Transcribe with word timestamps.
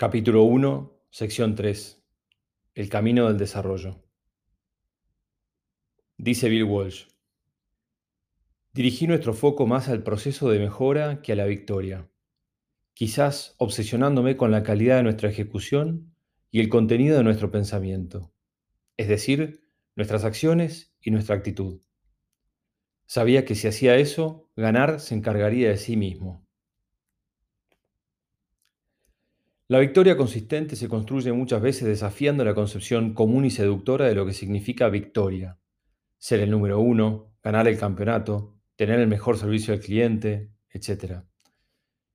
Capítulo 0.00 0.44
1, 0.44 0.98
sección 1.10 1.54
3. 1.54 2.02
El 2.74 2.88
camino 2.88 3.28
del 3.28 3.36
desarrollo. 3.36 4.02
Dice 6.16 6.48
Bill 6.48 6.64
Walsh. 6.64 7.04
Dirigí 8.72 9.06
nuestro 9.06 9.34
foco 9.34 9.66
más 9.66 9.90
al 9.90 10.02
proceso 10.02 10.48
de 10.48 10.58
mejora 10.58 11.20
que 11.20 11.32
a 11.32 11.36
la 11.36 11.44
victoria, 11.44 12.10
quizás 12.94 13.54
obsesionándome 13.58 14.38
con 14.38 14.50
la 14.50 14.62
calidad 14.62 14.96
de 14.96 15.02
nuestra 15.02 15.28
ejecución 15.28 16.16
y 16.50 16.60
el 16.60 16.70
contenido 16.70 17.18
de 17.18 17.24
nuestro 17.24 17.50
pensamiento, 17.50 18.32
es 18.96 19.06
decir, 19.06 19.68
nuestras 19.96 20.24
acciones 20.24 20.94
y 21.02 21.10
nuestra 21.10 21.36
actitud. 21.36 21.82
Sabía 23.04 23.44
que 23.44 23.54
si 23.54 23.68
hacía 23.68 23.96
eso, 23.96 24.48
ganar 24.56 24.98
se 24.98 25.14
encargaría 25.14 25.68
de 25.68 25.76
sí 25.76 25.98
mismo. 25.98 26.48
La 29.70 29.78
victoria 29.78 30.16
consistente 30.16 30.74
se 30.74 30.88
construye 30.88 31.32
muchas 31.32 31.62
veces 31.62 31.86
desafiando 31.86 32.44
la 32.44 32.56
concepción 32.56 33.14
común 33.14 33.44
y 33.44 33.50
seductora 33.50 34.08
de 34.08 34.16
lo 34.16 34.26
que 34.26 34.32
significa 34.32 34.88
victoria. 34.88 35.60
Ser 36.18 36.40
el 36.40 36.50
número 36.50 36.80
uno, 36.80 37.36
ganar 37.40 37.68
el 37.68 37.78
campeonato, 37.78 38.56
tener 38.74 38.98
el 38.98 39.06
mejor 39.06 39.38
servicio 39.38 39.72
al 39.72 39.78
cliente, 39.78 40.50
etc. 40.70 41.22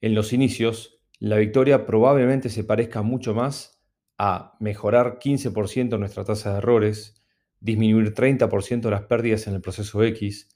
En 0.00 0.16
los 0.16 0.32
inicios, 0.32 0.98
la 1.20 1.36
victoria 1.36 1.86
probablemente 1.86 2.48
se 2.48 2.64
parezca 2.64 3.02
mucho 3.02 3.32
más 3.32 3.80
a 4.18 4.56
mejorar 4.58 5.20
15% 5.20 6.00
nuestra 6.00 6.24
tasa 6.24 6.50
de 6.50 6.58
errores, 6.58 7.22
disminuir 7.60 8.12
30% 8.12 8.90
las 8.90 9.02
pérdidas 9.02 9.46
en 9.46 9.54
el 9.54 9.60
proceso 9.60 10.02
X, 10.02 10.48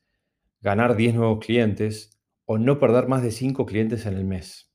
ganar 0.61 0.97
10 0.97 1.15
nuevos 1.15 1.39
clientes 1.39 2.21
o 2.47 2.59
no 2.59 2.81
perder 2.81 3.07
más 3.07 3.23
de 3.23 3.31
5 3.31 3.65
clientes 3.65 4.07
en 4.07 4.15
el 4.15 4.25
mes. 4.25 4.70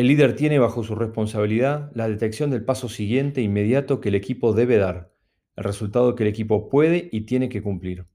El 0.00 0.06
líder 0.06 0.34
tiene 0.34 0.58
bajo 0.58 0.82
su 0.82 0.94
responsabilidad 0.94 1.92
la 1.94 2.08
detección 2.08 2.48
del 2.48 2.64
paso 2.64 2.88
siguiente 2.88 3.42
inmediato 3.42 4.00
que 4.00 4.08
el 4.08 4.14
equipo 4.14 4.54
debe 4.54 4.78
dar, 4.78 5.12
el 5.56 5.64
resultado 5.64 6.14
que 6.14 6.22
el 6.22 6.30
equipo 6.30 6.70
puede 6.70 7.10
y 7.12 7.26
tiene 7.26 7.50
que 7.50 7.60
cumplir. 7.60 8.06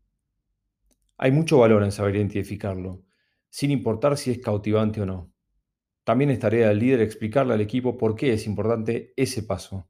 Hay 1.16 1.30
mucho 1.30 1.60
valor 1.60 1.84
en 1.84 1.92
saber 1.92 2.16
identificarlo, 2.16 3.06
sin 3.52 3.70
importar 3.70 4.18
si 4.18 4.32
es 4.32 4.40
cautivante 4.40 5.00
o 5.02 5.06
no. 5.06 5.32
También 6.04 6.32
es 6.32 6.40
tarea 6.40 6.70
del 6.70 6.80
líder 6.80 7.02
explicarle 7.02 7.54
al 7.54 7.62
equipo 7.62 8.00
por 8.00 8.16
qué 8.16 8.34
es 8.34 8.48
importante 8.48 9.14
ese 9.16 9.44
paso. 9.44 9.88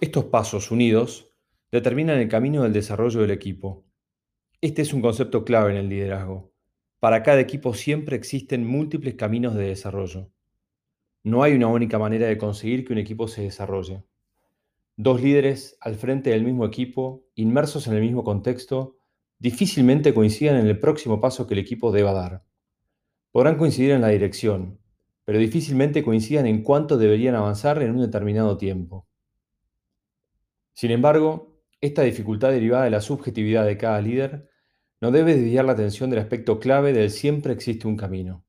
Estos 0.00 0.24
pasos 0.24 0.72
unidos 0.72 1.32
determinan 1.70 2.18
el 2.18 2.28
camino 2.28 2.64
del 2.64 2.72
desarrollo 2.72 3.20
del 3.20 3.30
equipo. 3.30 3.86
Este 4.60 4.82
es 4.82 4.92
un 4.92 5.02
concepto 5.02 5.44
clave 5.44 5.70
en 5.70 5.76
el 5.76 5.88
liderazgo. 5.88 6.49
Para 7.00 7.22
cada 7.22 7.40
equipo 7.40 7.72
siempre 7.72 8.14
existen 8.14 8.66
múltiples 8.66 9.14
caminos 9.14 9.54
de 9.54 9.68
desarrollo. 9.68 10.30
No 11.24 11.42
hay 11.42 11.54
una 11.54 11.68
única 11.68 11.98
manera 11.98 12.26
de 12.26 12.36
conseguir 12.36 12.84
que 12.84 12.92
un 12.92 12.98
equipo 12.98 13.26
se 13.26 13.40
desarrolle. 13.40 14.04
Dos 14.96 15.22
líderes 15.22 15.78
al 15.80 15.94
frente 15.94 16.28
del 16.28 16.44
mismo 16.44 16.66
equipo, 16.66 17.24
inmersos 17.36 17.86
en 17.86 17.94
el 17.94 18.02
mismo 18.02 18.22
contexto, 18.22 18.98
difícilmente 19.38 20.12
coincidan 20.12 20.56
en 20.56 20.66
el 20.66 20.78
próximo 20.78 21.22
paso 21.22 21.46
que 21.46 21.54
el 21.54 21.60
equipo 21.60 21.90
deba 21.90 22.12
dar. 22.12 22.44
Podrán 23.32 23.56
coincidir 23.56 23.92
en 23.92 24.02
la 24.02 24.08
dirección, 24.08 24.78
pero 25.24 25.38
difícilmente 25.38 26.02
coincidan 26.02 26.46
en 26.46 26.62
cuánto 26.62 26.98
deberían 26.98 27.34
avanzar 27.34 27.82
en 27.82 27.92
un 27.92 28.02
determinado 28.02 28.58
tiempo. 28.58 29.06
Sin 30.74 30.90
embargo, 30.90 31.62
esta 31.80 32.02
dificultad 32.02 32.50
derivada 32.50 32.84
de 32.84 32.90
la 32.90 33.00
subjetividad 33.00 33.64
de 33.64 33.78
cada 33.78 34.02
líder 34.02 34.49
no 35.00 35.10
debe 35.10 35.34
desviar 35.34 35.64
la 35.64 35.72
atención 35.72 36.10
del 36.10 36.18
aspecto 36.18 36.60
clave 36.60 36.92
del 36.92 37.10
siempre 37.10 37.52
existe 37.52 37.88
un 37.88 37.96
camino. 37.96 38.44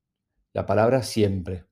La 0.53 0.65
palabra 0.65 1.01
siempre. 1.01 1.65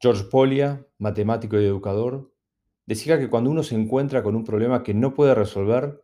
George 0.00 0.24
Polia, 0.30 0.86
matemático 0.98 1.60
y 1.60 1.66
educador, 1.66 2.32
decía 2.86 3.18
que 3.18 3.28
cuando 3.28 3.50
uno 3.50 3.62
se 3.62 3.74
encuentra 3.74 4.22
con 4.22 4.34
un 4.34 4.44
problema 4.44 4.82
que 4.82 4.94
no 4.94 5.12
puede 5.12 5.34
resolver, 5.34 6.02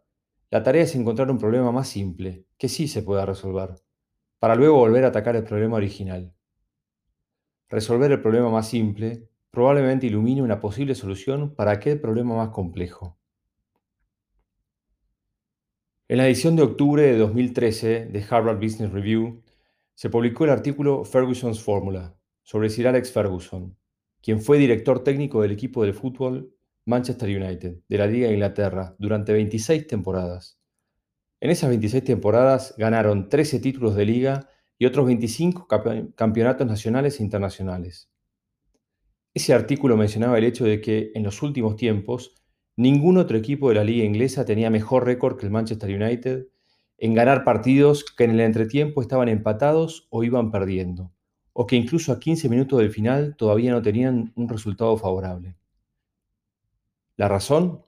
la 0.51 0.63
tarea 0.63 0.83
es 0.83 0.95
encontrar 0.95 1.31
un 1.31 1.39
problema 1.39 1.73
más 1.73 1.89
simple, 1.89 2.45
que 2.59 2.69
sí 2.69 2.89
se 2.89 3.03
pueda 3.03 3.25
resolver, 3.25 3.77
para 4.39 4.55
luego 4.55 4.77
volver 4.77 5.05
a 5.05 5.09
atacar 5.09 5.35
el 5.35 5.45
problema 5.45 5.77
original. 5.77 6.35
Resolver 7.71 8.13
el 8.13 8.21
problema 8.21 8.51
más 8.51 8.69
simple 8.69 9.31
probablemente 9.51 10.07
ilumine 10.07 10.43
una 10.43 10.61
posible 10.61 10.95
solución 10.95 11.55
para 11.55 11.73
aquel 11.73 11.99
problema 12.01 12.37
más 12.37 12.51
complejo. 12.51 13.19
En 16.09 16.19
la 16.19 16.27
edición 16.27 16.55
de 16.55 16.63
octubre 16.63 17.03
de 17.03 17.19
2013 17.19 18.07
de 18.07 18.25
Harvard 18.31 18.61
Business 18.61 18.93
Review 18.93 19.43
se 19.97 20.09
publicó 20.09 20.45
el 20.45 20.51
artículo 20.51 21.05
Ferguson's 21.05 21.61
Formula 21.61 22.17
sobre 22.45 22.71
Sir 22.71 22.87
Alex 22.87 23.11
Ferguson, 23.11 23.77
quien 24.23 24.41
fue 24.41 24.57
director 24.57 25.03
técnico 25.03 25.43
del 25.43 25.51
equipo 25.51 25.85
de 25.85 25.93
fútbol 25.93 26.55
Manchester 26.85 27.29
United 27.29 27.79
de 27.89 27.99
la 27.99 28.07
Liga 28.07 28.29
de 28.29 28.35
Inglaterra 28.35 28.95
durante 29.01 29.33
26 29.33 29.89
temporadas. 29.89 30.61
En 31.41 31.51
esas 31.51 31.71
26 31.71 32.05
temporadas 32.05 32.77
ganaron 32.79 33.29
13 33.29 33.59
títulos 33.59 33.97
de 33.97 34.05
liga 34.05 34.49
y 34.79 34.87
otros 34.87 35.07
25 35.07 35.67
campeonatos 36.15 36.69
nacionales 36.69 37.19
e 37.19 37.25
internacionales. 37.25 38.13
Ese 39.35 39.53
artículo 39.55 39.97
mencionaba 39.97 40.39
el 40.39 40.45
hecho 40.45 40.67
de 40.67 40.81
que 40.81 41.11
en 41.17 41.25
los 41.25 41.43
últimos 41.43 41.75
tiempos 41.75 42.46
Ningún 42.77 43.17
otro 43.17 43.39
equipo 43.39 43.71
de 43.71 43.77
la 43.77 43.85
liga 43.85 44.05
inglesa 44.05 44.45
tenía 44.45 44.69
mejor 44.69 45.07
récord 45.07 45.39
que 45.39 45.47
el 45.47 45.53
Manchester 45.53 45.91
United 45.91 46.47
en 46.99 47.15
ganar 47.15 47.43
partidos 47.43 48.05
que 48.05 48.25
en 48.25 48.33
el 48.33 48.41
entretiempo 48.41 49.01
estaban 49.01 49.29
empatados 49.29 50.07
o 50.11 50.25
iban 50.25 50.51
perdiendo, 50.51 51.11
o 51.55 51.67
que 51.67 51.77
incluso 51.77 52.13
a 52.13 52.21
15 52.21 52.51
minutos 52.51 52.79
del 52.79 52.91
final 52.91 53.35
todavía 53.37 53.73
no 53.73 53.81
tenían 53.81 54.33
un 54.37 54.49
resultado 54.49 54.97
favorable. 54.99 55.57
La 57.17 57.29
razón 57.29 57.83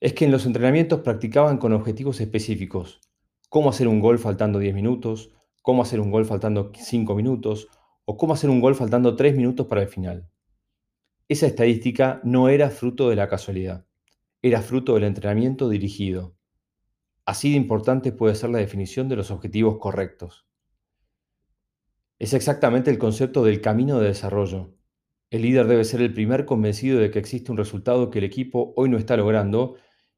es 0.00 0.12
que 0.12 0.26
en 0.26 0.30
los 0.30 0.44
entrenamientos 0.44 1.00
practicaban 1.00 1.56
con 1.56 1.72
objetivos 1.72 2.20
específicos, 2.20 3.00
cómo 3.48 3.70
hacer 3.70 3.88
un 3.88 4.00
gol 4.00 4.18
faltando 4.18 4.58
10 4.58 4.74
minutos, 4.74 5.30
cómo 5.62 5.80
hacer 5.80 6.00
un 6.00 6.10
gol 6.10 6.26
faltando 6.26 6.70
5 6.74 7.14
minutos, 7.14 7.68
o 8.04 8.18
cómo 8.18 8.34
hacer 8.34 8.50
un 8.50 8.60
gol 8.60 8.74
faltando 8.74 9.16
3 9.16 9.34
minutos 9.34 9.66
para 9.66 9.80
el 9.80 9.88
final. 9.88 10.28
Esa 11.28 11.46
estadística 11.46 12.20
no 12.24 12.50
era 12.50 12.68
fruto 12.68 13.08
de 13.08 13.16
la 13.16 13.28
casualidad, 13.28 13.85
era 14.48 14.62
fruto 14.62 14.94
del 14.94 15.04
entrenamiento 15.04 15.68
dirigido. 15.68 16.36
Así 17.24 17.50
de 17.50 17.56
importante 17.56 18.12
puede 18.12 18.34
ser 18.34 18.50
la 18.50 18.58
definición 18.58 19.08
de 19.08 19.16
los 19.16 19.30
objetivos 19.30 19.78
correctos. 19.78 20.46
Es 22.18 22.32
exactamente 22.32 22.90
el 22.90 22.98
concepto 22.98 23.44
del 23.44 23.60
camino 23.60 23.98
de 23.98 24.08
desarrollo. 24.08 24.74
El 25.30 25.42
líder 25.42 25.66
debe 25.66 25.84
ser 25.84 26.00
el 26.00 26.14
primer 26.14 26.44
convencido 26.44 27.00
de 27.00 27.10
que 27.10 27.18
existe 27.18 27.50
un 27.50 27.58
resultado 27.58 28.10
que 28.10 28.20
el 28.20 28.24
equipo 28.24 28.72
hoy 28.76 28.88
no 28.88 28.96
está 28.96 29.16
logrando 29.16 29.74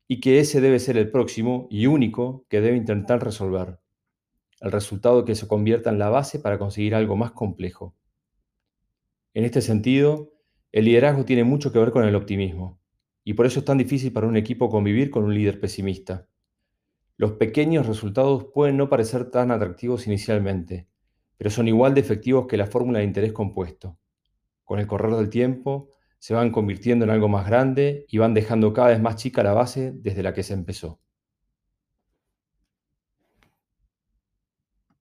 y 0.06 0.20
que 0.20 0.38
ese 0.38 0.60
debe 0.60 0.78
ser 0.78 0.96
el 0.96 1.10
próximo 1.10 1.66
y 1.70 1.86
único 1.86 2.44
que 2.48 2.60
debe 2.60 2.76
intentar 2.76 3.24
resolver. 3.24 3.80
El 4.60 4.72
resultado 4.72 5.24
que 5.24 5.34
se 5.34 5.48
convierta 5.48 5.90
en 5.90 5.98
la 5.98 6.10
base 6.10 6.38
para 6.38 6.58
conseguir 6.58 6.94
algo 6.94 7.16
más 7.16 7.32
complejo. 7.32 7.94
En 9.32 9.44
este 9.44 9.62
sentido, 9.62 10.32
el 10.72 10.84
liderazgo 10.84 11.24
tiene 11.24 11.44
mucho 11.44 11.72
que 11.72 11.78
ver 11.78 11.90
con 11.90 12.04
el 12.04 12.14
optimismo, 12.14 12.78
y 13.28 13.34
por 13.34 13.44
eso 13.44 13.58
es 13.58 13.66
tan 13.66 13.76
difícil 13.76 14.10
para 14.10 14.26
un 14.26 14.38
equipo 14.38 14.70
convivir 14.70 15.10
con 15.10 15.22
un 15.22 15.34
líder 15.34 15.60
pesimista. 15.60 16.26
Los 17.18 17.32
pequeños 17.32 17.86
resultados 17.86 18.46
pueden 18.54 18.78
no 18.78 18.88
parecer 18.88 19.30
tan 19.30 19.50
atractivos 19.50 20.06
inicialmente, 20.06 20.88
pero 21.36 21.50
son 21.50 21.68
igual 21.68 21.92
de 21.92 22.00
efectivos 22.00 22.46
que 22.46 22.56
la 22.56 22.66
fórmula 22.66 23.00
de 23.00 23.04
interés 23.04 23.34
compuesto. 23.34 23.98
Con 24.64 24.78
el 24.78 24.86
correr 24.86 25.14
del 25.14 25.28
tiempo, 25.28 25.90
se 26.18 26.32
van 26.32 26.50
convirtiendo 26.50 27.04
en 27.04 27.10
algo 27.10 27.28
más 27.28 27.46
grande 27.46 28.06
y 28.08 28.16
van 28.16 28.32
dejando 28.32 28.72
cada 28.72 28.88
vez 28.88 29.00
más 29.02 29.16
chica 29.16 29.42
la 29.42 29.52
base 29.52 29.92
desde 29.94 30.22
la 30.22 30.32
que 30.32 30.42
se 30.42 30.54
empezó. 30.54 30.98